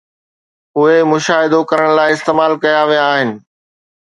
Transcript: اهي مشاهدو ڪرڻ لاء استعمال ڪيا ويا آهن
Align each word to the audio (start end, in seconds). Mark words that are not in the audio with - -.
اهي 0.77 0.95
مشاهدو 1.11 1.59
ڪرڻ 1.69 1.89
لاء 1.97 2.09
استعمال 2.15 2.51
ڪيا 2.65 2.81
ويا 2.89 3.05
آهن 3.13 3.29